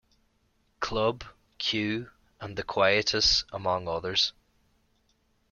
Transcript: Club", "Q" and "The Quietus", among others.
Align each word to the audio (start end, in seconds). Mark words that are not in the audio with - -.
Club", 0.79 1.23
"Q" 1.59 2.09
and 2.39 2.57
"The 2.57 2.63
Quietus", 2.63 3.43
among 3.51 3.87
others. 3.87 4.33